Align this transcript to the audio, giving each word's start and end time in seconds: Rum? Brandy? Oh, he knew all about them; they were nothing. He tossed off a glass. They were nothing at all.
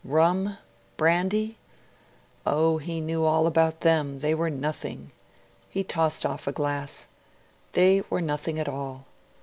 Rum? 0.03 0.57
Brandy? 0.97 1.59
Oh, 2.43 2.79
he 2.79 2.99
knew 3.01 3.23
all 3.23 3.45
about 3.45 3.81
them; 3.81 4.17
they 4.21 4.33
were 4.33 4.49
nothing. 4.49 5.11
He 5.69 5.83
tossed 5.83 6.25
off 6.25 6.47
a 6.47 6.51
glass. 6.51 7.05
They 7.73 8.01
were 8.09 8.19
nothing 8.19 8.57
at 8.57 8.67
all. 8.67 9.05